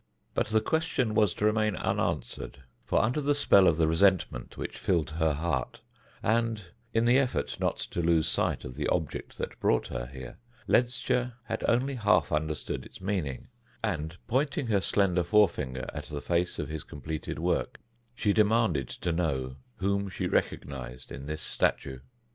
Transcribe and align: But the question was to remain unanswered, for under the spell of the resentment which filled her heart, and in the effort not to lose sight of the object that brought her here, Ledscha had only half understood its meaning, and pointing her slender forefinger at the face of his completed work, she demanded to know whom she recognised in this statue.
But 0.33 0.47
the 0.47 0.61
question 0.61 1.13
was 1.13 1.35
to 1.35 1.45
remain 1.45 1.75
unanswered, 1.75 2.63
for 2.87 3.03
under 3.03 3.21
the 3.21 3.35
spell 3.35 3.67
of 3.67 3.77
the 3.77 3.87
resentment 3.87 4.57
which 4.57 4.75
filled 4.79 5.11
her 5.11 5.33
heart, 5.33 5.79
and 6.23 6.65
in 6.91 7.05
the 7.05 7.19
effort 7.19 7.59
not 7.59 7.77
to 7.77 8.01
lose 8.01 8.27
sight 8.27 8.65
of 8.65 8.73
the 8.73 8.87
object 8.87 9.37
that 9.37 9.59
brought 9.59 9.89
her 9.89 10.07
here, 10.07 10.39
Ledscha 10.67 11.35
had 11.43 11.63
only 11.67 11.93
half 11.93 12.31
understood 12.31 12.83
its 12.83 12.99
meaning, 12.99 13.49
and 13.83 14.17
pointing 14.27 14.65
her 14.65 14.81
slender 14.81 15.21
forefinger 15.23 15.85
at 15.93 16.05
the 16.05 16.19
face 16.19 16.57
of 16.57 16.67
his 16.67 16.83
completed 16.83 17.37
work, 17.37 17.79
she 18.15 18.33
demanded 18.33 18.89
to 18.89 19.11
know 19.11 19.57
whom 19.75 20.09
she 20.09 20.25
recognised 20.25 21.11
in 21.11 21.27
this 21.27 21.43
statue. 21.43 21.99